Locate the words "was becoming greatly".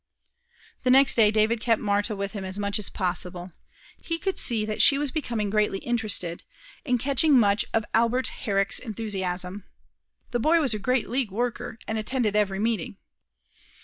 4.97-5.77